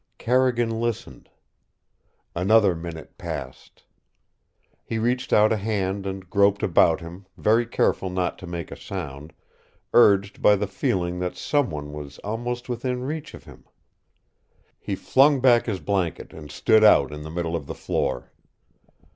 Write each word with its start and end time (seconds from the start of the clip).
Carrigan 0.17 0.71
listened. 0.81 1.29
Another 2.35 2.73
minute 2.73 3.19
passed. 3.19 3.83
He 4.83 4.97
reached 4.97 5.31
out 5.31 5.53
a 5.53 5.57
hand 5.57 6.07
and 6.07 6.27
groped 6.27 6.63
about 6.63 7.01
him, 7.01 7.27
very 7.37 7.67
careful 7.67 8.09
not 8.09 8.39
to 8.39 8.47
make 8.47 8.71
a 8.71 8.75
sound, 8.75 9.31
urged 9.93 10.41
by 10.41 10.55
the 10.55 10.65
feeling 10.65 11.19
that 11.19 11.37
some 11.37 11.69
one 11.69 11.93
was 11.93 12.17
almost 12.23 12.67
within 12.67 13.03
reach 13.03 13.35
of 13.35 13.43
him. 13.43 13.65
He 14.79 14.95
flung 14.95 15.39
back 15.39 15.67
his 15.67 15.79
blanket 15.79 16.33
and 16.33 16.49
stood 16.51 16.83
out 16.83 17.13
in 17.13 17.21
the 17.21 17.29
middle 17.29 17.55
of 17.55 17.67
the 17.67 17.75
floor. 17.75 18.31